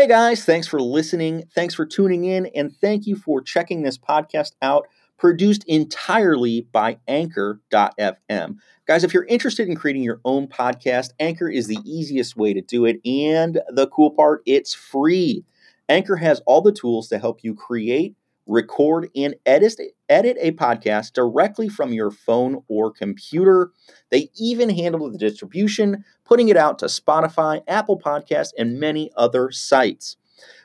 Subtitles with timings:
[0.00, 1.44] Hey guys, thanks for listening.
[1.54, 2.46] Thanks for tuning in.
[2.54, 4.88] And thank you for checking this podcast out,
[5.18, 8.56] produced entirely by Anchor.fm.
[8.86, 12.62] Guys, if you're interested in creating your own podcast, Anchor is the easiest way to
[12.62, 12.98] do it.
[13.04, 15.44] And the cool part, it's free.
[15.86, 18.14] Anchor has all the tools to help you create
[18.50, 23.70] record, and edit, edit a podcast directly from your phone or computer.
[24.10, 29.50] They even handle the distribution, putting it out to Spotify, Apple Podcasts, and many other
[29.50, 30.16] sites.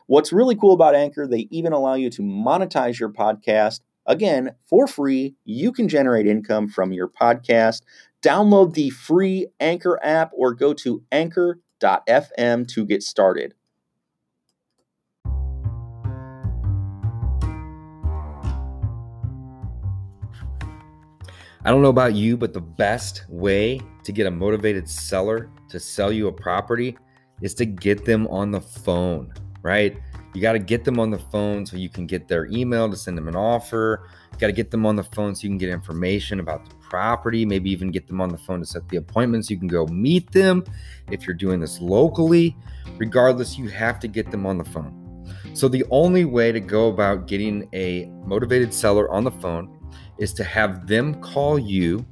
[0.07, 3.81] What's really cool about Anchor, they even allow you to monetize your podcast.
[4.05, 7.81] Again, for free, you can generate income from your podcast.
[8.21, 13.53] Download the free Anchor app or go to anchor.fm to get started.
[21.65, 25.79] I don't know about you, but the best way to get a motivated seller to
[25.79, 26.95] sell you a property
[27.41, 29.33] is to get them on the phone,
[29.63, 29.97] right?
[30.35, 32.95] You got to get them on the phone so you can get their email to
[32.95, 34.07] send them an offer.
[34.37, 37.47] Got to get them on the phone so you can get information about the property,
[37.47, 39.49] maybe even get them on the phone to set the appointments.
[39.49, 40.63] You can go meet them
[41.09, 42.55] if you're doing this locally.
[42.97, 45.01] Regardless, you have to get them on the phone.
[45.53, 49.74] So, the only way to go about getting a motivated seller on the phone
[50.17, 52.05] is to have them call you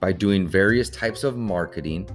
[0.00, 2.08] by doing various types of marketing,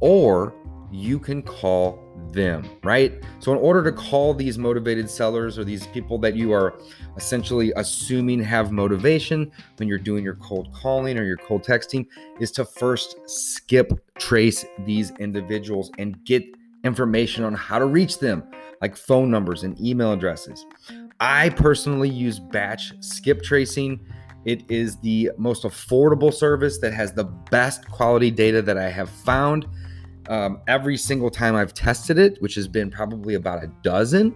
[0.00, 0.54] or
[0.90, 1.98] you can call
[2.32, 3.22] them, right?
[3.40, 6.74] So, in order to call these motivated sellers or these people that you are
[7.16, 12.06] essentially assuming have motivation when you're doing your cold calling or your cold texting,
[12.40, 16.44] is to first skip trace these individuals and get
[16.84, 18.42] information on how to reach them,
[18.80, 20.66] like phone numbers and email addresses.
[21.20, 24.00] I personally use batch skip tracing
[24.44, 29.08] it is the most affordable service that has the best quality data that I have
[29.08, 29.66] found
[30.28, 34.34] um, every single time I've tested it, which has been probably about a dozen.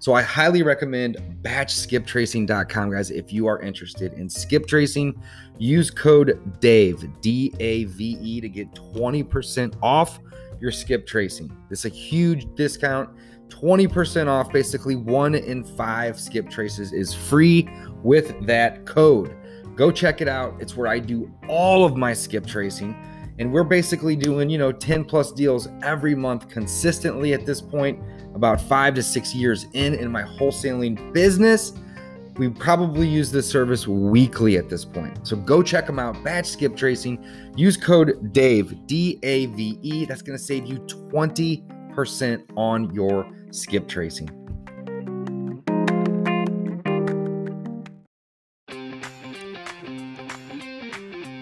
[0.00, 3.10] So I highly recommend batchskiptracing.com, guys.
[3.10, 5.20] If you are interested in skip tracing,
[5.58, 10.20] use code DAVE, D A V E, to get 20% off
[10.60, 11.50] your skip tracing.
[11.68, 13.10] This is a huge discount.
[13.48, 14.52] 20% off.
[14.52, 17.68] Basically, one in five skip traces is free
[18.02, 19.34] with that code.
[19.78, 20.56] Go check it out.
[20.58, 22.96] It's where I do all of my skip tracing.
[23.38, 28.02] And we're basically doing, you know, 10 plus deals every month consistently at this point,
[28.34, 31.74] about five to six years in in my wholesaling business.
[32.38, 35.24] We probably use this service weekly at this point.
[35.24, 36.24] So go check them out.
[36.24, 37.24] Batch skip tracing.
[37.56, 40.04] Use code DAVE, D A V E.
[40.06, 44.37] That's going to save you 20% on your skip tracing.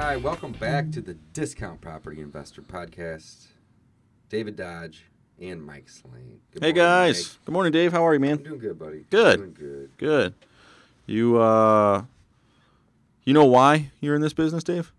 [0.00, 3.48] right, welcome back to the Discount Property Investor Podcast.
[4.30, 5.04] David Dodge
[5.38, 6.40] and Mike Slane.
[6.52, 7.44] Good hey morning, guys, Mike.
[7.44, 7.92] good morning, Dave.
[7.92, 8.38] How are you, man?
[8.38, 9.04] I'm doing good, buddy.
[9.10, 9.36] Good.
[9.36, 9.90] Doing good.
[9.98, 10.34] Good.
[11.04, 12.04] You uh,
[13.24, 14.90] you know why you're in this business, Dave?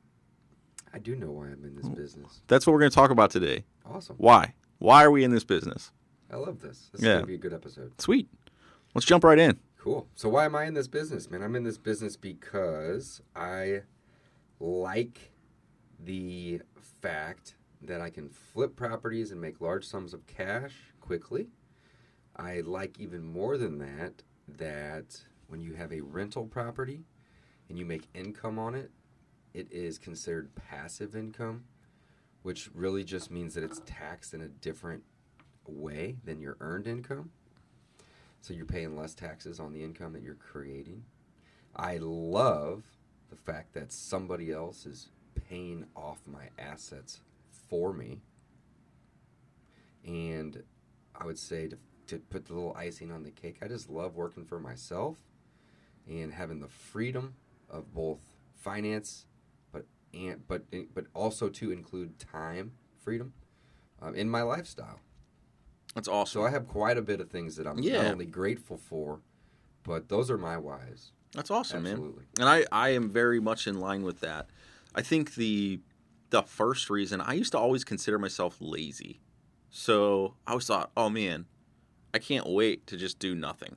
[0.94, 2.42] I do know why I'm in this business.
[2.48, 3.64] That's what we're going to talk about today.
[3.86, 4.18] Awesome.
[4.18, 4.54] Why?
[4.78, 5.92] Why are we in this business?
[6.32, 6.90] I love this.
[6.92, 7.08] This yeah.
[7.08, 8.00] is going to be a good episode.
[8.00, 8.30] Sweet.
[8.94, 9.58] Let's jump right in.
[9.80, 10.08] Cool.
[10.16, 11.42] So why am I in this business, man?
[11.42, 13.82] I'm in this business because I
[14.62, 15.32] like
[16.00, 16.62] the
[17.02, 21.48] fact that I can flip properties and make large sums of cash quickly.
[22.36, 27.02] I like even more than that that when you have a rental property
[27.70, 28.92] and you make income on it,
[29.54, 31.66] it is considered passive income,
[32.44, 35.04] which really just means that it's taxed in a different
[35.68, 37.32] way than your earned income.
[38.42, 41.04] So you're paying less taxes on the income that you're creating.
[41.76, 42.84] I love
[43.32, 45.10] the fact that somebody else is
[45.50, 48.20] paying off my assets for me.
[50.06, 50.62] And
[51.16, 54.16] I would say to, to put the little icing on the cake, I just love
[54.16, 55.18] working for myself
[56.08, 57.36] and having the freedom
[57.70, 58.20] of both
[58.56, 59.26] finance,
[59.72, 60.64] but and but
[60.94, 63.34] but also to include time freedom
[64.02, 65.00] um, in my lifestyle.
[65.96, 66.42] That's awesome.
[66.42, 68.04] So I have quite a bit of things that I'm yeah.
[68.04, 69.22] not only grateful for,
[69.84, 71.12] but those are my whys.
[71.34, 72.24] That's awesome, Absolutely.
[72.38, 72.40] man.
[72.40, 74.48] And I, I am very much in line with that.
[74.94, 75.80] I think the
[76.30, 79.20] the first reason I used to always consider myself lazy.
[79.70, 81.46] So I always thought, oh man,
[82.14, 83.76] I can't wait to just do nothing.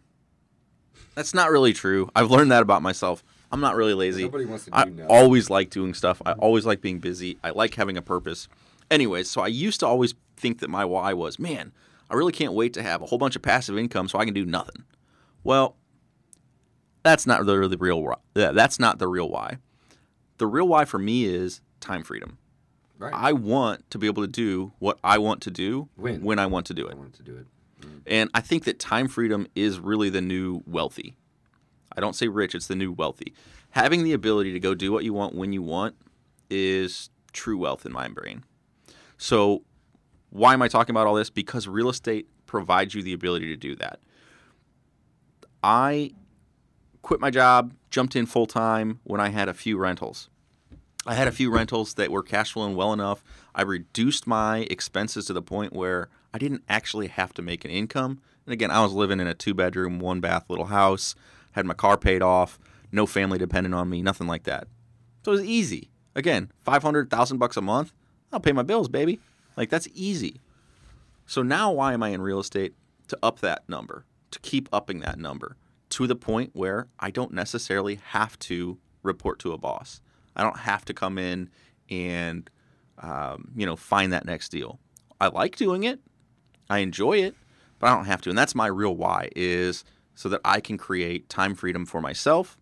[1.15, 2.11] That's not really true.
[2.15, 3.23] I've learned that about myself.
[3.53, 4.25] I'm not really lazy.
[4.25, 5.06] Nobody wants to do I nothing.
[5.06, 6.21] always like doing stuff.
[6.27, 7.39] I always like being busy.
[7.45, 8.49] I like having a purpose.
[8.91, 11.73] Anyways, so I used to always think that my why was, man,
[12.11, 14.35] I really can't wait to have a whole bunch of passive income so I can
[14.35, 14.85] do nothing.
[15.45, 15.77] Well,
[17.05, 18.15] that's not the, the real why.
[18.35, 19.59] Yeah, That's not the real why.
[20.39, 22.39] The real why for me is time freedom.
[22.99, 23.12] right.
[23.15, 26.23] I want to be able to do what I want to do When?
[26.25, 27.12] when I want to do I it.
[27.15, 27.47] to do it.
[27.81, 27.99] Mm-hmm.
[28.06, 31.15] And I think that time freedom is really the new wealthy.
[31.97, 33.33] I don't say rich, it's the new wealthy.
[33.71, 35.95] Having the ability to go do what you want when you want
[36.51, 38.43] is true wealth in my brain.
[39.19, 39.62] So,
[40.31, 41.31] why am I talking about all this?
[41.31, 44.01] Because real estate provides you the ability to do that.
[45.62, 46.12] I
[47.05, 50.31] quit my job, jumped in full time when I had a few rentals.
[51.06, 53.23] I had a few rentals that were cash flowing well enough.
[53.55, 57.71] I reduced my expenses to the point where I didn't actually have to make an
[57.71, 58.23] income.
[58.47, 61.15] And again, I was living in a two bedroom, one bath little house,
[61.53, 62.59] had my car paid off,
[62.91, 64.67] no family dependent on me, nothing like that.
[65.27, 65.91] So it was easy.
[66.15, 67.93] Again, 500,000 bucks a month,
[68.33, 69.21] I'll pay my bills, baby.
[69.59, 70.41] Like that's easy.
[71.27, 72.75] So now why am I in real estate?
[73.09, 75.56] To up that number, to keep upping that number
[75.94, 80.00] to the point where I don't necessarily have to report to a boss.
[80.35, 81.50] I don't have to come in
[81.88, 82.50] and
[82.99, 84.81] um, you know find that next deal.
[85.20, 86.00] I like doing it.
[86.69, 87.37] I enjoy it,
[87.79, 88.29] but I don't have to.
[88.29, 89.85] And that's my real why is
[90.17, 92.58] so that I can create time freedom for myself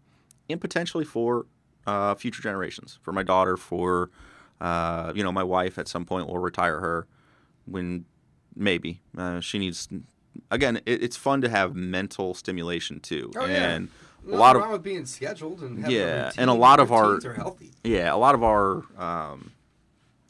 [0.51, 1.47] and potentially for
[1.87, 4.11] uh, future generations, for my daughter, for
[4.61, 5.79] uh, you know my wife.
[5.79, 7.07] At some point, we'll retire her
[7.65, 8.05] when
[8.55, 9.89] maybe uh, she needs.
[10.51, 13.71] Again, it, it's fun to have mental stimulation too, Oh, yeah.
[13.75, 16.41] and a Nothing lot of wrong with being scheduled and having Yeah, a routine.
[16.43, 17.73] and a lot of our- are healthy.
[17.85, 19.53] yeah, a lot of our um,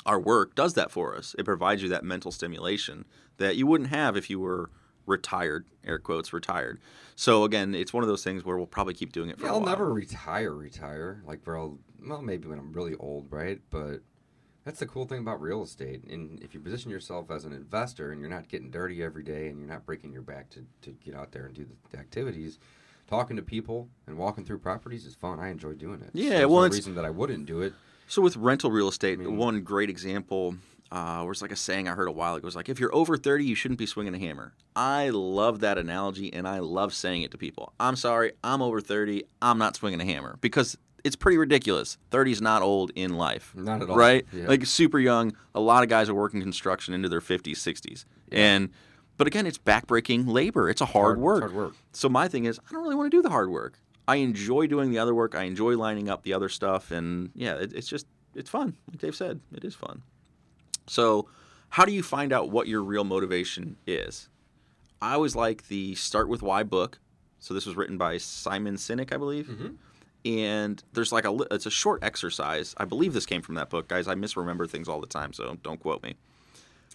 [0.07, 1.35] our work does that for us.
[1.39, 3.05] It provides you that mental stimulation
[3.37, 4.71] that you wouldn't have if you were
[5.07, 6.81] retired, air quotes, retired.
[7.17, 9.51] So again, it's one of those things where we'll probably keep doing it for Yeah,
[9.51, 9.69] a I'll while.
[9.71, 11.23] never retire, retire.
[11.27, 13.61] Like, where I'll, well, maybe when I'm really old, right?
[13.71, 14.01] But
[14.65, 16.05] that's the cool thing about real estate.
[16.05, 19.49] And if you position yourself as an investor and you're not getting dirty every day
[19.49, 21.99] and you're not breaking your back to, to get out there and do the, the
[21.99, 22.59] activities,
[23.09, 25.41] talking to people and walking through properties is fun.
[25.41, 26.11] I enjoy doing it.
[26.13, 27.73] Yeah, there's well, no it's- reason that I wouldn't do it.
[28.09, 30.57] So with rental real estate, I mean- one great example
[30.91, 32.43] uh, was like a saying I heard a while ago.
[32.43, 34.53] It was like, if you're over 30, you shouldn't be swinging a hammer.
[34.77, 37.73] I love that analogy, and I love saying it to people.
[37.81, 39.25] I'm sorry, I'm over 30.
[39.41, 41.99] I'm not swinging a hammer because it's pretty ridiculous.
[42.11, 43.53] 30 is not old in life.
[43.55, 43.97] Not at all.
[43.97, 44.27] Right?
[44.33, 44.47] Yeah.
[44.47, 45.35] Like super young.
[45.55, 48.05] A lot of guys are working construction into their 50s, 60s.
[48.31, 48.71] And
[49.19, 50.69] but again, it's backbreaking labor.
[50.71, 51.41] It's a hard, it's work.
[51.43, 51.75] hard work.
[51.93, 53.79] So my thing is, I don't really want to do the hard work.
[54.09, 55.35] I enjoy doing the other work.
[55.35, 58.75] I enjoy lining up the other stuff, and yeah, it, it's just it's fun.
[58.91, 60.03] Like Dave said, it is fun.
[60.89, 61.29] So,
[61.69, 64.29] how do you find out what your real motivation is?
[65.01, 66.99] I always like the Start with Why book.
[67.39, 69.47] So this was written by Simon Sinek, I believe.
[69.49, 69.77] Mhm.
[70.25, 72.75] And there's like a it's a short exercise.
[72.77, 74.07] I believe this came from that book, guys.
[74.07, 76.15] I misremember things all the time, so don't quote me.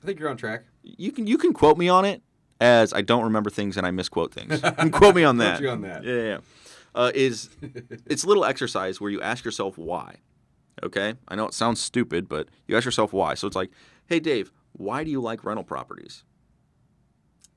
[0.02, 0.64] I think you're on track.
[0.84, 2.22] You can you can quote me on it
[2.62, 4.62] as I don't remember things and I misquote things.
[4.64, 5.62] You can quote me on Quote that.
[5.62, 6.04] you on that.
[6.04, 6.24] Yeah, yeah.
[6.24, 6.38] yeah.
[6.96, 7.50] Uh, is
[8.06, 10.18] it's a little exercise where you ask yourself why.
[10.84, 13.34] Okay, I know it sounds stupid, but you ask yourself why.
[13.34, 13.72] So it's like,
[14.08, 16.24] hey Dave, why do you like rental properties?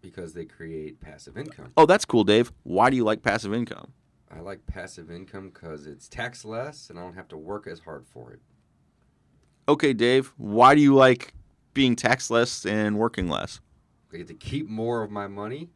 [0.02, 1.72] because they create passive income.
[1.76, 2.52] Oh, that's cool, Dave.
[2.62, 3.92] Why do you like passive income?
[4.30, 7.80] I like passive income because it's tax less and I don't have to work as
[7.80, 8.40] hard for it.
[9.68, 11.34] Okay, Dave, why do you like
[11.74, 13.60] being tax less and working less?
[14.12, 15.70] I get to keep more of my money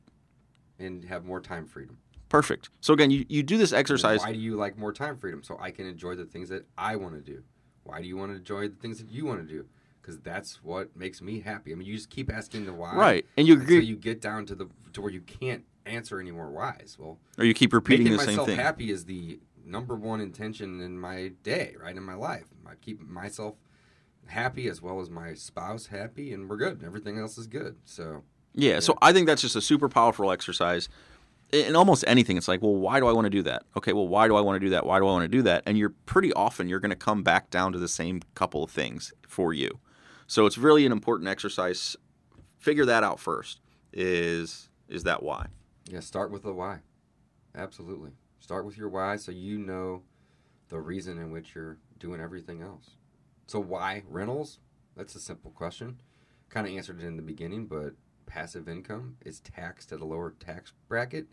[0.78, 1.98] and have more time freedom.
[2.28, 2.70] Perfect.
[2.80, 4.20] So again, you, you do this And exercise.
[4.20, 5.42] Why do you like more time freedom?
[5.42, 7.42] So I can enjoy the things that I want to do.
[7.84, 9.66] Why do you want to enjoy the things that you want to do?
[10.00, 11.72] Because that's what makes me happy.
[11.72, 14.54] I mean, you just keep asking the why, Right, and you you get down to
[14.54, 16.96] the to where you can't answer any more whys.
[16.98, 18.58] Well, or you keep repeating the same myself thing.
[18.58, 22.46] happy is the number one intention in my day, right in my life.
[22.66, 23.54] I keep myself
[24.26, 26.82] happy as well as my spouse happy, and we're good.
[26.84, 27.76] Everything else is good.
[27.84, 28.22] So
[28.54, 30.88] Yeah, so I think that's just a super powerful exercise.
[31.52, 33.62] In almost anything, it's like, well, why do I want to do that?
[33.76, 34.86] Okay, well, why do I want to do that?
[34.86, 35.62] Why do I want to do that?
[35.66, 38.70] And you're pretty often you're going to come back down to the same couple of
[38.70, 39.78] things for you.
[40.26, 41.96] So it's really an important exercise.
[42.58, 43.60] Figure that out first.
[43.92, 45.46] Is is that why?
[45.86, 46.80] Yeah, start with the why.
[47.54, 48.10] Absolutely,
[48.40, 50.02] start with your why, so you know
[50.68, 52.90] the reason in which you're doing everything else.
[53.46, 54.58] So why rentals?
[54.96, 56.00] That's a simple question.
[56.48, 57.94] Kind of answered it in the beginning, but
[58.26, 61.26] passive income is taxed at a lower tax bracket.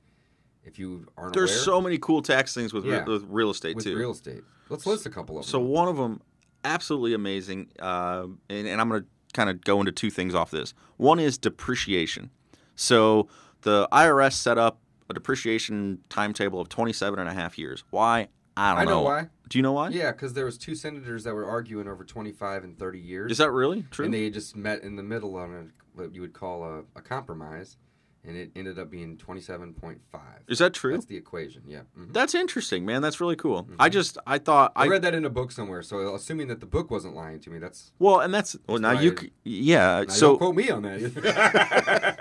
[0.64, 1.48] If you aren't aware.
[1.48, 3.98] There's aware, so many cool tax things with, re- with real estate with too.
[3.98, 4.44] real estate.
[4.70, 5.50] Let's list a couple of them.
[5.50, 6.22] So one of them,
[6.64, 10.52] absolutely amazing, uh, and, and I'm going to kind of go into two things off
[10.52, 10.74] this.
[10.98, 12.30] One is depreciation.
[12.76, 13.28] So
[13.62, 17.84] the IRS set up a depreciation timetable of 27 and a half years.
[17.90, 18.30] Why?
[18.58, 19.28] I don't I know why.
[19.50, 19.90] Do you know why?
[19.90, 23.32] Yeah, because there was two senators that were arguing over 25 and 30 years.
[23.32, 24.06] Is that really true?
[24.06, 27.02] And they just met in the middle on a, what you would call a, a
[27.02, 27.78] compromise,
[28.24, 30.00] and it ended up being 27.5.
[30.48, 30.92] Is that true?
[30.94, 31.82] That's the equation, yeah.
[31.98, 32.14] Mhm.
[32.14, 33.02] That's interesting, man.
[33.02, 33.68] That's really cool.
[33.80, 36.60] I just I thought I I read that in a book somewhere, so assuming that
[36.60, 37.92] the book wasn't lying to me, that's.
[38.00, 40.04] well, and that's well now you c- yeah.
[40.08, 42.18] Now, So don't quote me on that.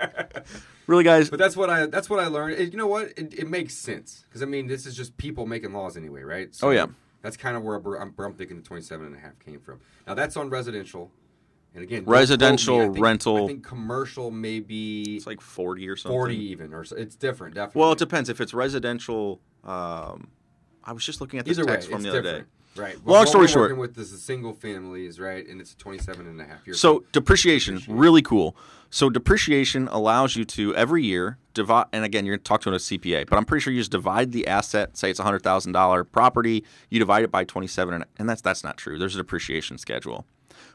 [0.87, 2.55] really, guys, but that's what I that's what I learned.
[2.59, 3.07] It- you know what?
[3.17, 6.53] It, it makes sense because I mean this is just people making laws anyway, right?
[6.55, 6.87] So Oh, yeah.
[7.21, 7.83] That's kind of where I'm,
[8.15, 9.79] where I'm thinking the 27 and a half came from.
[10.07, 11.11] Now that's on residential,
[11.75, 12.11] and again, me.
[12.11, 16.17] Residential, I think- rental- I think commercial maybe it's like 40 or something.
[16.17, 17.53] 40 even, or so, it's different.
[17.55, 17.79] Definitely.
[17.79, 18.27] Well, it depends.
[18.29, 20.29] If it's residential, um,
[20.83, 22.47] I was just looking at this Either way, text from it's the other different.
[22.47, 22.57] day.
[22.75, 22.95] Right.
[23.05, 25.45] Long what story we're short- working with this is single families, right?
[25.47, 26.79] And it's a 27 and a half years.
[26.79, 27.97] So depreciation, Depreciation.
[27.99, 28.55] really cool.
[28.89, 32.69] So depreciation allows you to every year divide, and again, you're going to talk to
[32.71, 34.97] a CPA, but I'm pretty sure you just divide the asset.
[34.97, 38.41] Say it's a hundred thousand dollar property, you divide it by 27, and, and that's
[38.41, 38.97] that's not true.
[38.97, 40.25] There's a depreciation schedule,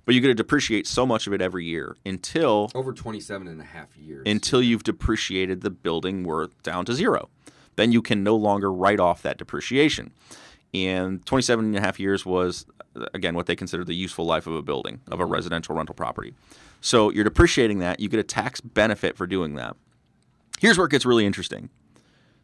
[0.04, 3.60] but you get to depreciate so much of it every year until over 27 and
[3.60, 4.22] a half years.
[4.26, 7.28] until you've depreciated the building worth down to zero.
[7.76, 10.12] Then you can no longer write off that depreciation.
[10.84, 12.66] And 27 and a half years was,
[13.14, 15.32] again, what they consider the useful life of a building, of a mm-hmm.
[15.32, 16.34] residential rental property.
[16.80, 18.00] So you're depreciating that.
[18.00, 19.76] You get a tax benefit for doing that.
[20.58, 21.70] Here's where it gets really interesting.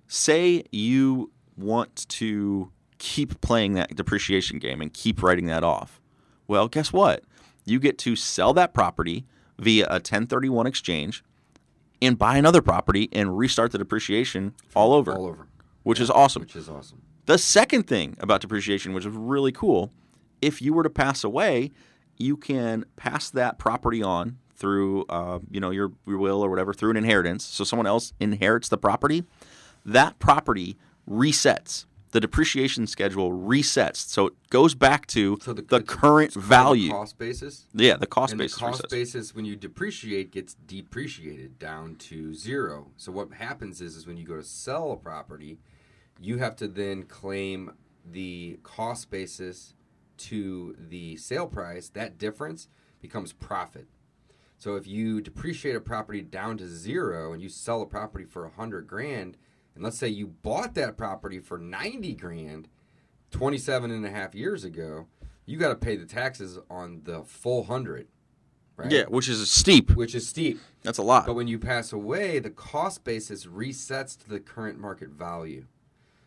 [0.09, 6.01] Say you want to keep playing that depreciation game and keep writing that off.
[6.47, 7.25] Well, guess what?
[7.65, 9.27] You get to sell that property
[9.59, 11.25] via a 1031 exchange
[12.01, 15.47] and buy another property and restart the depreciation all over, all over,
[15.83, 16.43] which is awesome.
[16.43, 17.03] which is awesome.
[17.27, 19.93] The second thing about depreciation, which is really cool,
[20.41, 21.71] if you were to pass away,
[22.19, 26.73] you can pass that property on through, uh, you know, your, your will or whatever,
[26.73, 27.45] through an inheritance.
[27.45, 29.25] So someone else inherits the property.
[29.85, 30.77] That property
[31.09, 31.87] resets.
[32.11, 36.89] The depreciation schedule resets, so it goes back to So the, the current value.
[36.89, 37.65] the cost basis.
[37.73, 38.91] yeah, the cost and basis the cost resets.
[38.91, 42.89] basis when you depreciate gets depreciated down to zero.
[42.99, 45.59] So what happens is, is when you go to sell a property,
[46.21, 47.73] you have to then claim
[48.05, 49.75] the cost basis
[50.19, 51.89] to the sale price.
[51.89, 52.69] That difference
[53.01, 53.87] becomes profit.
[54.59, 58.45] So if you depreciate a property down to zero and you sell a property for
[58.45, 59.37] a hundred grand,
[59.75, 62.69] and let's say you bought that property for 90 grand
[63.33, 65.09] 27 and a half years ago,
[65.47, 68.07] you got to pay the taxes on the full hundred,
[68.77, 68.93] right?
[68.93, 69.91] Yeah, which is steep.
[69.97, 70.61] Which is steep.
[70.83, 71.27] That's a lot.
[71.27, 75.67] But when you pass away, the cost basis resets to the current market value.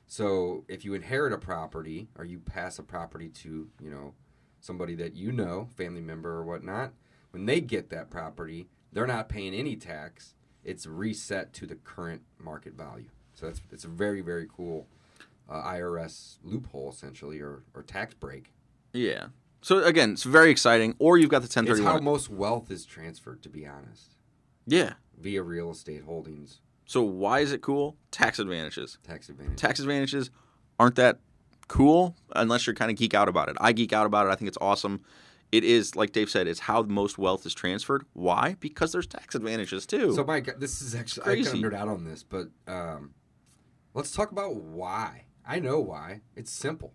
[0.07, 4.13] So if you inherit a property or you pass a property to, you know,
[4.59, 6.93] somebody that you know, family member or whatnot,
[7.31, 10.35] when they get that property, they're not paying any tax.
[10.63, 13.09] It's reset to the current market value.
[13.33, 14.87] So that's it's a very very cool
[15.49, 18.51] uh, IRS loophole essentially or, or tax break.
[18.93, 19.27] Yeah.
[19.61, 20.95] So again, it's very exciting.
[20.99, 22.03] Or you've got the It's how 1031.
[22.03, 24.15] most wealth is transferred, to be honest,
[24.67, 24.93] yeah.
[25.19, 27.97] via real estate holdings, So why is it cool?
[28.11, 28.97] Tax advantages.
[29.03, 29.57] tax advantage.
[29.59, 30.29] Tax advantages
[30.79, 31.19] aren't that
[31.67, 33.57] cool unless you're kind of geek out about it.
[33.59, 34.29] I geek out about it.
[34.29, 35.01] I think it's awesome.
[35.51, 38.05] It is like Dave said, it's how most wealth is transferred.
[38.13, 38.55] Why?
[38.59, 40.13] Because there's tax advantages too.
[40.13, 43.13] So, Mike, this is actually I kind of nerd out on this, but um,
[43.93, 45.25] let's talk about why.
[45.47, 46.21] I know why.
[46.35, 46.93] It's simple.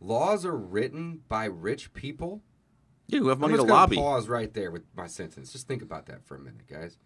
[0.00, 2.42] Laws are written by rich people.
[3.08, 3.96] you have money I'm just gonna lobby.
[3.96, 5.52] Pause right there with my sentence.
[5.52, 6.96] Just think about that for a minute, guys.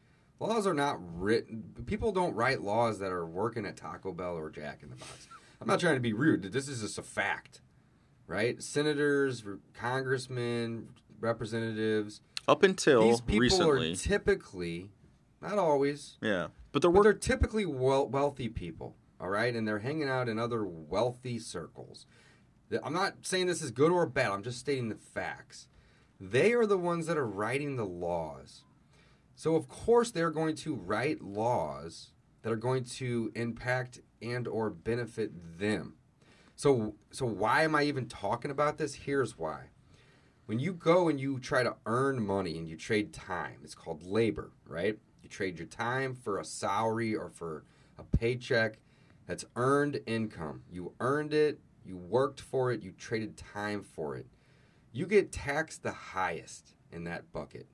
[0.40, 1.62] Laws are not written.
[1.86, 5.28] People don't write laws that are working at Taco Bell or Jack in the Box.
[5.60, 6.42] I'm not trying to be rude.
[6.52, 7.60] This is just a fact,
[8.26, 8.62] right?
[8.62, 10.88] Senators, congressmen,
[11.20, 12.20] representatives.
[12.46, 13.92] Up until These people recently.
[13.92, 14.90] are typically,
[15.40, 16.48] not always, yeah.
[16.72, 19.54] But they're but they're typically wealthy people, all right?
[19.54, 22.06] And they're hanging out in other wealthy circles.
[22.82, 25.68] I'm not saying this is good or bad, I'm just stating the facts.
[26.20, 28.64] They are the ones that are writing the laws.
[29.34, 32.10] So of course they're going to write laws
[32.42, 35.94] that are going to impact and or benefit them.
[36.56, 38.94] So so why am I even talking about this?
[38.94, 39.70] Here's why.
[40.46, 44.04] When you go and you try to earn money and you trade time, it's called
[44.04, 44.98] labor, right?
[45.22, 47.64] You trade your time for a salary or for
[47.98, 48.78] a paycheck.
[49.26, 50.62] That's earned income.
[50.70, 54.26] You earned it, you worked for it, you traded time for it.
[54.92, 57.66] You get taxed the highest in that bucket.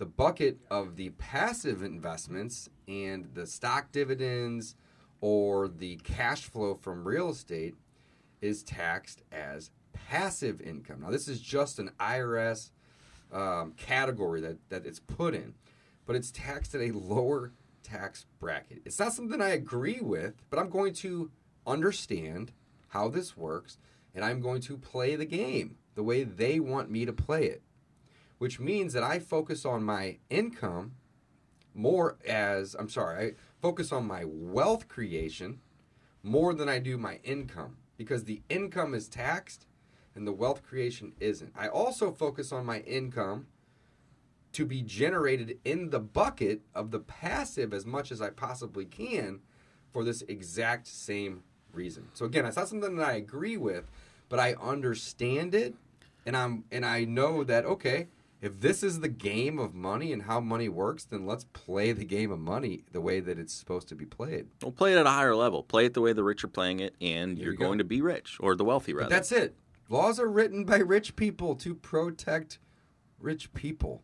[0.00, 4.74] The bucket of the passive investments and the stock dividends
[5.20, 7.74] or the cash flow from real estate
[8.40, 11.02] is taxed as passive income.
[11.02, 12.70] Now, this is just an IRS
[13.30, 15.52] um, category that, that it's put in,
[16.06, 17.52] but it's taxed at a lower
[17.82, 18.80] tax bracket.
[18.86, 21.30] It's not something I agree with, but I'm going to
[21.66, 22.52] understand
[22.88, 23.76] how this works
[24.14, 27.60] and I'm going to play the game the way they want me to play it,
[28.40, 30.92] which means that I focus on my income
[31.74, 35.60] more as I'm sorry, I focus on my wealth creation
[36.22, 39.66] more than I do my income because the income is taxed
[40.14, 41.52] and the wealth creation isn't.
[41.54, 43.46] I also focus on my income
[44.52, 49.40] to be generated in the bucket of the passive as much as I possibly can
[49.92, 51.42] for this exact same
[51.74, 52.08] reason.
[52.14, 53.90] So again, it's not something that I agree with,
[54.30, 55.74] but I understand it
[56.24, 58.08] and I'm and I know that okay,
[58.40, 62.04] if this is the game of money and how money works, then let's play the
[62.04, 64.46] game of money the way that it's supposed to be played.
[64.62, 65.62] Well, play it at a higher level.
[65.62, 67.84] Play it the way the rich are playing it, and There you're you going to
[67.84, 69.08] be rich or the wealthy, rather.
[69.10, 69.54] But that's it.
[69.88, 72.58] Laws are written by rich people to protect
[73.18, 74.02] rich people.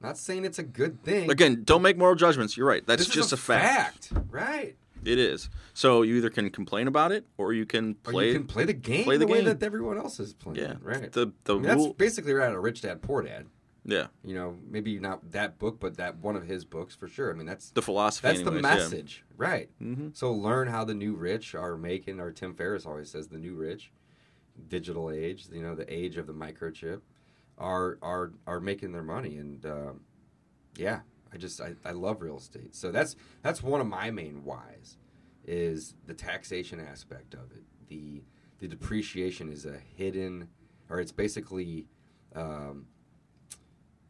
[0.00, 1.30] Not saying it's a good thing.
[1.30, 2.56] Again, don't make moral judgments.
[2.56, 2.84] You're right.
[2.84, 4.10] That's This just is a, fact.
[4.30, 4.76] Right.
[5.04, 5.50] It is.
[5.74, 8.64] So you either can complain about it or you can Or play you can play
[8.64, 9.46] the game play the the, way game.
[9.58, 10.58] that everyone else is playing.
[10.58, 10.74] Yeah.
[10.80, 11.10] Right.
[11.12, 13.46] the the I mean, that's basically right out of Rich Dad Poor Dad.
[13.84, 17.32] Yeah, You know, maybe not that book, but that one of his books for sure.
[17.32, 18.28] I mean, that's the philosophy.
[18.28, 18.74] that's the anyways, yeah.
[18.76, 19.70] message, right?
[19.78, 23.38] hmm So learn how the new rich are making, or Tim Ferriss always says the
[23.38, 23.90] new rich,
[24.68, 27.00] digital age, you know, the age of the microchip,
[27.58, 30.00] are are are making their money, and um,
[30.76, 31.00] yeah,
[31.32, 32.74] I just I, I love real estate.
[32.74, 34.98] So that's that's one of my main whys,
[35.44, 37.64] is the taxation aspect of it.
[37.88, 38.22] the
[38.58, 40.48] The depreciation is a hidden,
[40.88, 41.86] or it's basically.
[42.34, 42.86] Um,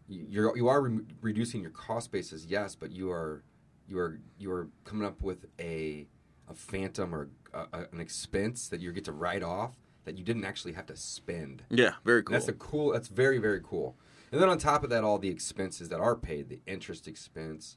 [0.09, 3.43] you're you are re- reducing your cost basis, yes, but you are
[3.89, 6.07] you are you are coming up with a
[6.49, 10.25] a phantom or a, a, an expense that you get to write off that you
[10.25, 11.63] didn't actually have to spend.
[11.71, 12.35] Yeah, very cool.
[12.35, 12.93] That's a cool.
[12.93, 13.97] That's very very cool.
[14.33, 17.77] And then on top of that, all the expenses that are paid, the interest expense,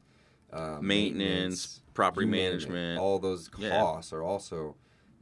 [0.53, 2.99] uh, Maintenance, property you name it, management.
[2.99, 3.69] all those Yeah.
[3.81, 4.75] costs are also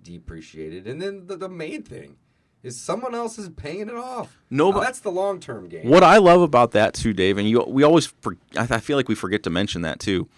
[0.04, 0.88] depreciated.
[0.88, 2.18] And then the, the main thing
[2.62, 4.38] is someone else is paying it off.
[4.50, 5.90] No, Now, but- that's the long term game.
[5.90, 8.96] What I love about that too, Dave, and you, we always, for, I I feel
[8.96, 10.30] like we forget to mention that too.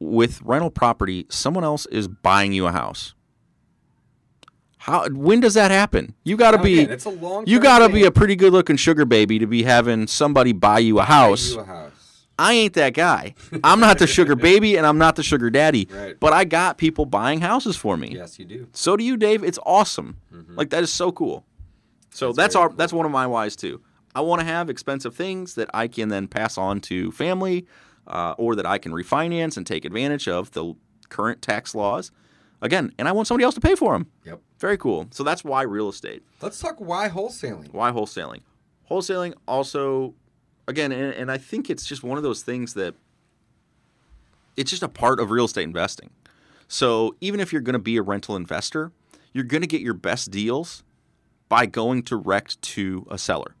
[0.00, 3.14] With rental property, someone else is buying you a house.
[4.84, 5.06] How?
[5.10, 6.14] When does that happen?
[6.24, 7.44] You got to Now, be, it's a long.
[7.46, 10.78] you got to be a pretty good looking sugar baby to be having somebody buy
[10.78, 11.52] you a house.
[11.52, 12.26] You a house.
[12.38, 13.34] I ain't that guy.
[13.64, 15.86] I'm not the sugar baby, and I'm not the sugar daddy.
[15.92, 16.18] Right.
[16.18, 18.12] But I got people buying houses for me.
[18.14, 18.68] Yes, you do.
[18.72, 19.44] So do you, Dave.
[19.44, 20.16] It's awesome.
[20.34, 20.56] Mhm.
[20.56, 21.44] Like that is so cool.
[22.10, 22.76] So That's that's, our cool.
[22.78, 23.82] that's one of my whys too.
[24.14, 27.66] I want to have expensive things that I can then pass on to family,
[28.06, 30.74] uh, or that I can refinance and take advantage of the
[31.10, 32.10] current tax laws.
[32.62, 34.10] Again, and I want somebody else to pay for them.
[34.24, 34.40] Yep.
[34.58, 35.08] Very cool.
[35.10, 36.22] So that's why real estate.
[36.42, 37.72] Let's talk why wholesaling.
[37.72, 38.40] Why wholesaling?
[38.90, 40.14] Wholesaling also,
[40.68, 42.94] again, and, and I think it's just one of those things that
[44.56, 46.10] it's just a part of real estate investing.
[46.68, 48.92] So even if you're going to be a rental investor,
[49.32, 50.82] you're going to get your best deals
[51.48, 53.56] by going direct to a seller.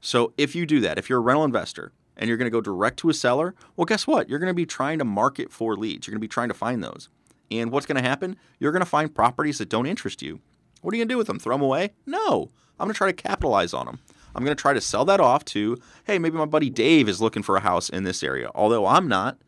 [0.00, 2.60] So if you do that, if you're a rental investor and you're going to go
[2.60, 4.28] direct to a seller, well, guess what?
[4.28, 6.06] You're going to be trying to market for leads.
[6.06, 7.08] You're going to be trying to find those.
[7.50, 8.36] And what's going to happen?
[8.58, 10.40] You're going to find properties that don't interest you.
[10.82, 11.38] What are you going to do with them?
[11.38, 11.92] Throw them away?
[12.06, 12.50] No.
[12.78, 13.98] I'm going to try to capitalize on them.
[14.34, 17.20] I'm going to try to sell that off to, hey, maybe my buddy Dave is
[17.20, 18.50] looking for a house in this area.
[18.54, 19.38] Although I'm not.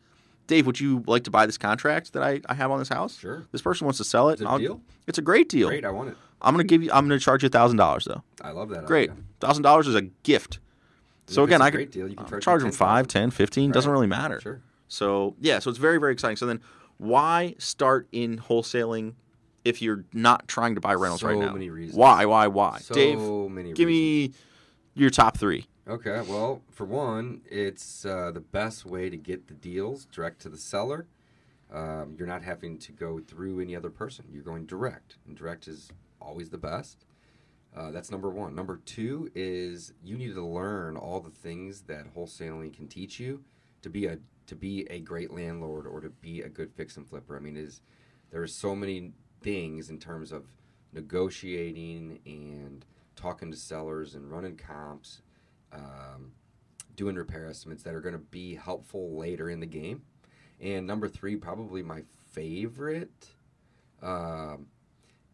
[0.46, 3.18] Dave, would you like to buy this contract that I, I have on this house?
[3.18, 3.46] Sure.
[3.52, 4.34] This person wants to sell it.
[4.34, 4.80] Is it a deal?
[5.06, 5.68] It's a great deal.
[5.68, 6.16] Great, I want it.
[6.40, 6.90] I'm going to give you.
[6.90, 8.22] I'm going to charge you thousand dollars though.
[8.40, 8.86] I love that.
[8.86, 9.10] Great.
[9.40, 10.58] Thousand dollars is a gift.
[11.26, 12.08] So it's again, I great could deal.
[12.08, 14.40] You can uh, charge, charge them 5, 10, 15, doesn't really matter.
[14.40, 14.62] Sure.
[14.88, 16.38] So yeah, so it's very very exciting.
[16.38, 16.62] So then,
[16.98, 19.14] why start in wholesaling
[19.64, 21.52] if you're not trying to buy rentals So right now?
[21.52, 21.96] many reasons.
[21.96, 22.24] Why?
[22.26, 22.46] Why?
[22.46, 22.78] Why?
[22.78, 23.72] So Dave, many.
[23.72, 24.34] give reasons.
[24.36, 24.40] me
[24.94, 25.66] your top three.
[25.88, 30.48] Okay, well, for one, it's uh, the best way to get the deals direct to
[30.50, 31.06] the seller.
[31.72, 34.26] Um, you're not having to go through any other person.
[34.30, 35.88] You're going direct, and direct is
[36.20, 37.04] always the best.
[37.76, 38.54] Uh, that's number one.
[38.54, 43.42] Number two is you need to learn all the things that wholesaling can teach you
[43.82, 47.08] to be a to be a great landlord or to be a good fix and
[47.08, 47.36] flipper.
[47.36, 47.80] I mean, is
[48.30, 50.44] there are so many things in terms of
[50.92, 52.84] negotiating and
[53.14, 55.22] talking to sellers and running comps
[55.72, 56.32] um,
[56.96, 60.02] doing repair estimates that are going to be helpful later in the game.
[60.60, 63.28] And number three, probably my favorite,
[64.02, 64.66] um,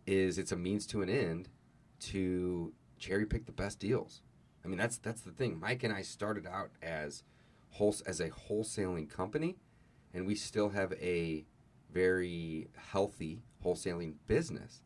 [0.07, 1.49] is it's a means to an end
[2.01, 4.21] to cherry pick the best deals.
[4.65, 5.59] I mean, that's that's the thing.
[5.61, 7.23] Mike and I started out as
[8.07, 9.57] as a wholesaling company,
[10.13, 11.45] and we still have a
[11.93, 14.83] very healthy wholesaling business.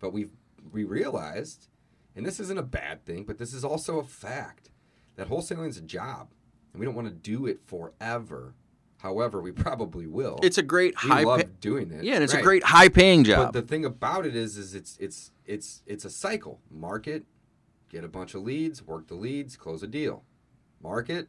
[0.00, 0.30] But we've
[0.70, 1.68] we realized,
[2.14, 4.70] and this isn't a bad thing, but this is also a fact
[5.16, 6.28] that wholesaling is a job,
[6.72, 8.54] and we don't want to do it forever.
[8.98, 10.38] However, we probably will.
[10.42, 11.22] It's a great we high.
[11.24, 12.04] love pa- doing it.
[12.04, 12.40] yeah, and it's Right.
[12.40, 13.52] a great high paying job.
[13.52, 16.60] But the thing about it is, is it's it's it's it's a cycle.
[16.70, 17.24] Market,
[17.88, 20.24] get a bunch of leads, work the leads, close a deal.
[20.80, 21.28] Market,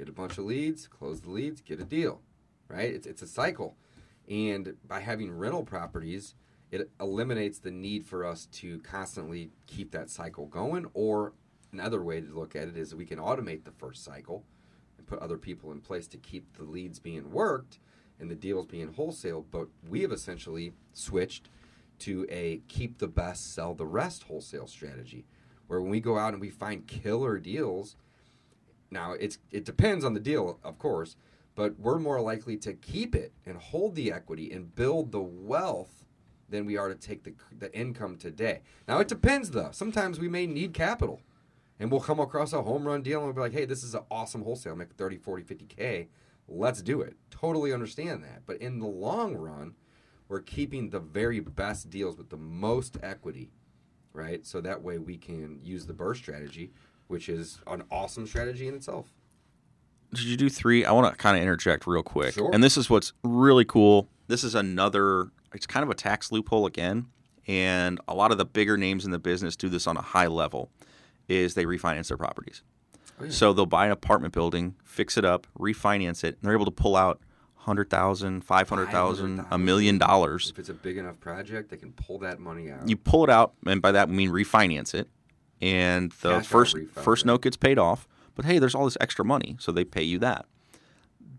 [0.00, 2.22] get a bunch of leads, close the leads, get a deal.
[2.68, 2.90] Right?
[2.90, 3.76] It's it's a cycle,
[4.28, 6.34] and by having rental properties,
[6.70, 10.86] it eliminates the need for us to constantly keep that cycle going.
[10.94, 11.32] Or
[11.72, 14.44] another way to look at it is we can automate the first cycle
[14.96, 17.78] and put other people in place to keep the leads being worked
[18.20, 19.44] and the deals being wholesale.
[19.50, 21.50] But we have essentially switched
[22.00, 25.26] to a keep the best, sell the rest wholesale strategy,
[25.66, 27.96] where when we go out and we find killer deals,
[28.90, 31.16] now it's it depends on the deal, of course,
[31.54, 36.04] but we're more likely to keep it and hold the equity and build the wealth
[36.48, 38.60] than we are to take the the income today.
[38.88, 39.70] Now it depends though.
[39.72, 41.20] Sometimes we may need capital.
[41.80, 43.94] And we'll come across a home run deal and we'll be like, hey, this is
[43.94, 46.08] an awesome wholesale, make 30, 40, 50K.
[46.46, 47.16] Let's do it.
[47.30, 48.42] Totally understand that.
[48.44, 49.74] But in the long run,
[50.28, 53.50] we're keeping the very best deals with the most equity,
[54.12, 54.44] right?
[54.44, 56.70] So that way we can use the burr strategy,
[57.10, 59.12] which is an awesome strategy in itself.
[60.14, 60.84] Did you do three?
[60.84, 62.34] I want to kind of interject real quick.
[62.34, 62.50] Sure.
[62.52, 64.08] And this is what's really cool.
[64.28, 65.30] This is another.
[65.52, 67.06] It's kind of a tax loophole again,
[67.46, 70.28] and a lot of the bigger names in the business do this on a high
[70.28, 70.70] level.
[71.28, 72.62] Is they refinance their properties.
[73.20, 73.30] Oh, yeah.
[73.30, 76.70] So they'll buy an apartment building, fix it up, refinance it, and they're able to
[76.72, 77.20] pull out
[77.54, 80.50] hundred thousand, five hundred thousand, a million dollars.
[80.50, 82.88] If it's a big enough project, they can pull that money out.
[82.88, 85.08] You pull it out, and by that we mean refinance it,
[85.60, 87.32] and the Cash first refi, first right.
[87.32, 88.06] note gets paid off.
[88.34, 90.46] But hey, there's all this extra money, so they pay you that.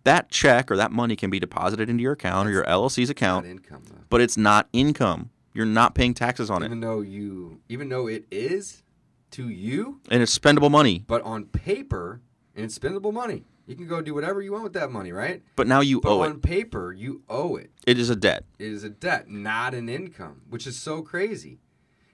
[0.03, 3.45] That check or that money can be deposited into your account or your LLC's account,
[3.45, 5.29] income but it's not income.
[5.53, 8.83] You're not paying taxes on it, Even though you, even though it is
[9.31, 11.03] to you, and it's spendable money.
[11.07, 12.21] but on paper,
[12.55, 13.43] and it's spendable money.
[13.67, 15.43] You can go do whatever you want with that money, right?
[15.55, 16.29] But now you But owe on it.
[16.31, 17.71] On paper, you owe it.
[17.85, 18.43] It is a debt.
[18.59, 21.59] It is a debt, not an income, which is so crazy.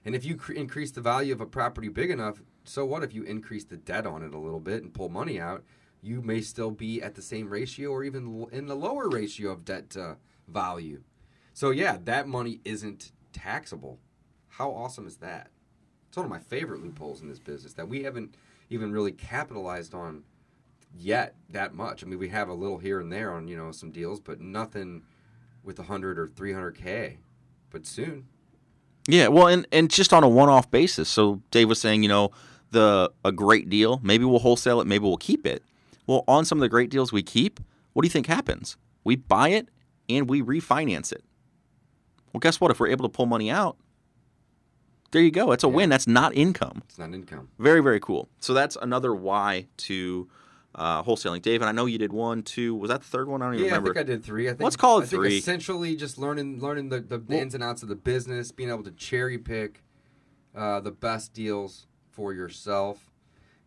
[0.08, 3.14] And if you cr- increase the value of a property big enough, so what if
[3.14, 5.66] you increase the debt on it a little bit and pull money out?
[6.02, 9.52] You may still be at the same ratio or even l- in the lower ratio
[9.52, 10.16] of debt to
[10.48, 11.04] value.
[11.54, 14.00] So, yeah, that money isn't taxable.
[14.48, 15.50] How awesome is that?
[16.08, 18.36] It's one of my favorite loopholes in this business that we haven't
[18.70, 20.24] even really capitalized on
[20.98, 22.02] yet that much.
[22.02, 24.40] I mean, we have a little here and there on, you know, some deals, but
[24.40, 25.04] nothing
[25.66, 27.18] with 100 or 300K.
[27.70, 28.28] But soon.
[29.08, 31.08] Yeah, well, and and just on a one-off basis.
[31.10, 32.32] So Dave was saying, you know,
[32.72, 34.00] the a great deal.
[34.04, 34.88] Maybe we'll wholesale it.
[34.88, 35.64] Maybe we'll keep it.
[36.06, 37.60] Well, on some of the great deals we keep,
[37.94, 38.78] what do you think happens?
[39.04, 39.70] We buy it
[40.10, 41.24] and we refinance it.
[42.34, 42.72] Well, guess what?
[42.72, 43.78] If we're able to pull money out,
[45.12, 45.52] there you go.
[45.54, 45.74] It's a Yeah.
[45.74, 45.90] win.
[45.90, 46.82] That's not income.
[46.90, 47.48] It's not income.
[47.60, 48.28] Very, very cool.
[48.40, 50.28] So that's another why to
[50.78, 51.42] uh, wholesaling.
[51.42, 52.76] Dave, and I know you did one, two.
[52.76, 53.42] Was that the third one?
[53.42, 53.92] I don't even Yeah, remember.
[53.92, 54.48] I think I did three.
[54.48, 55.38] I think, Let's call it I think three.
[55.38, 58.84] essentially, just learning learning the, the, Well- ins and outs of the business, being able
[58.84, 59.84] to cherry pick
[60.56, 63.12] uh, the best deals for yourself,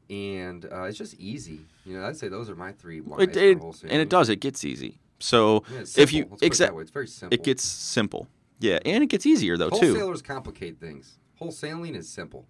[0.09, 1.61] and uh, it's just easy.
[1.85, 4.29] You know, I'd say those are my three whys it, it- and it does.
[4.29, 4.99] It gets easy.
[5.19, 6.83] So Yeah, if you Let's it exa- that way.
[6.83, 7.35] it's very simple.
[7.35, 8.27] it gets simple.
[8.59, 9.93] Yeah, and it gets easier though too.
[9.95, 11.19] Wholesalers complicate things.
[11.41, 12.47] Wholesaling is simple.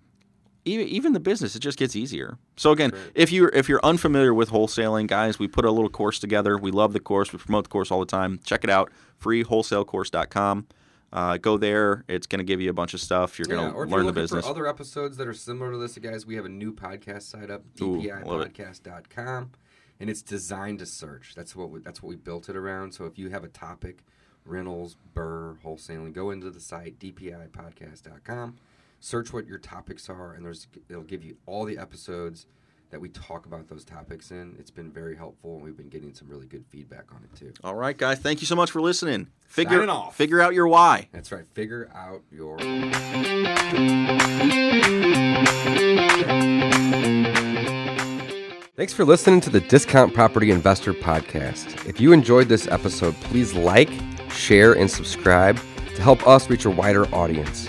[0.64, 2.38] Even even the business it just gets easier.
[2.56, 3.00] So again Right.
[3.14, 6.58] if you're if you're unfamiliar with wholesaling guys we put a little course together.
[6.58, 7.32] We love the course.
[7.32, 8.40] We promote the course all the time.
[8.44, 8.90] Check it out.
[9.22, 10.66] Freewholesalecourse.com
[11.12, 12.04] uh, go there.
[12.08, 13.38] It's going to give you a bunch of stuff.
[13.38, 14.46] You're going to learn the business.
[14.46, 17.62] other episodes that are similar to this, guys, we have a new podcast site up,
[17.80, 19.50] Ooh, dpipodcast.com,
[19.98, 21.34] and it's designed to search.
[21.34, 22.92] That's what we, that's what we built it around.
[22.92, 24.04] So if you have a topic,
[24.44, 28.56] rentals, burr, wholesaling, go into the site dpipodcast.com,
[29.00, 32.46] search what your topics are, and there's it'll give you all the episodes
[32.90, 34.56] that we talk about those topics in.
[34.58, 37.52] It's been very helpful, and we've been getting some really good feedback on it too.
[37.64, 40.16] all right guys thank you so much for listening figure Signing off.
[40.16, 41.46] figure out your why That's right.
[41.54, 42.58] Figure out your.
[48.76, 51.86] Thanks for listening to the Discount Property Investor Podcast.
[51.86, 53.90] If you enjoyed this episode, please like,
[54.30, 55.60] share, and subscribe
[55.94, 57.68] to help us reach a wider audience.